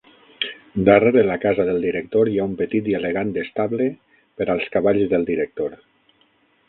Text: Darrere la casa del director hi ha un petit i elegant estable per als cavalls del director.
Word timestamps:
Darrere 0.87 1.23
la 1.27 1.35
casa 1.43 1.65
del 1.67 1.83
director 1.87 2.31
hi 2.31 2.39
ha 2.43 2.47
un 2.51 2.55
petit 2.63 2.89
i 2.93 2.97
elegant 3.01 3.35
estable 3.43 3.91
per 4.41 4.49
als 4.55 4.67
cavalls 4.77 5.07
del 5.13 5.29
director. 5.33 5.81